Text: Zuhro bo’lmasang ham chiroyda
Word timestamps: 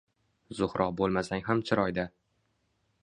Zuhro 0.59 0.87
bo’lmasang 1.01 1.45
ham 1.49 1.61
chiroyda 1.71 2.07